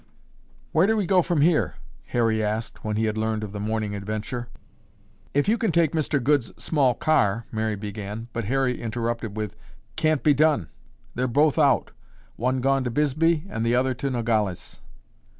"Where 0.71 0.87
do 0.87 0.97
we 0.97 1.05
go 1.05 1.21
from 1.21 1.41
here?" 1.41 1.75
Harry 2.07 2.43
asked 2.43 2.83
when 2.83 2.95
he 2.95 3.05
had 3.05 3.19
learned 3.19 3.43
of 3.43 3.51
the 3.51 3.59
morning 3.59 3.93
adventure. 3.93 4.47
"If 5.35 5.47
you 5.47 5.59
can 5.59 5.71
take 5.71 5.91
Mr. 5.91 6.17
Goode's 6.19 6.51
small 6.57 6.95
car," 6.95 7.45
Mary 7.51 7.75
began, 7.75 8.27
but 8.33 8.45
Harry 8.45 8.81
interrupted 8.81 9.37
with, 9.37 9.55
"Can't 9.95 10.23
be 10.23 10.33
done! 10.33 10.69
They're 11.13 11.27
both 11.27 11.59
out, 11.59 11.91
one 12.35 12.61
gone 12.61 12.83
to 12.85 12.89
Bisbee 12.89 13.43
and 13.47 13.63
the 13.63 13.75
other 13.75 13.93
to 13.93 14.09
Nogales." 14.09 14.79